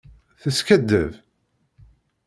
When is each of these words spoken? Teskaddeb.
Teskaddeb. 0.41 1.11